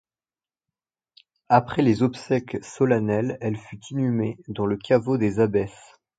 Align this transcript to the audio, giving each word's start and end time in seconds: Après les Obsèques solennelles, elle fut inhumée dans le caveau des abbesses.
Après 1.47 1.83
les 1.83 2.01
Obsèques 2.01 2.57
solennelles, 2.63 3.37
elle 3.39 3.55
fut 3.55 3.79
inhumée 3.91 4.39
dans 4.47 4.65
le 4.65 4.75
caveau 4.75 5.19
des 5.19 5.39
abbesses. 5.39 5.99